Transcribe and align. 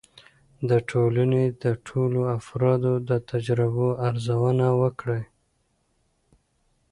د 0.69 0.71
ټولنې 0.89 1.43
د 1.63 1.65
ټولو 1.87 2.21
افرادو 2.37 2.93
د 3.09 3.11
تجربو 3.29 3.87
ارزونه 4.07 4.67
وکړئ. 4.81 5.23